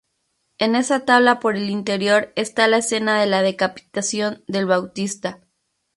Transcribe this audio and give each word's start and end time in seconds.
En 0.57 0.75
esa 0.75 1.05
tabla 1.05 1.39
por 1.39 1.55
el 1.55 1.69
interior 1.69 2.33
está 2.35 2.67
la 2.67 2.77
escena 2.77 3.21
de 3.21 3.27
la 3.27 3.43
decapitación 3.43 4.43
del 4.47 4.65
Bautista. 4.65 5.41